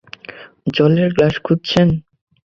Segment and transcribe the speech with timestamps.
[0.67, 1.87] জলের গ্লাস খুঁজছেন?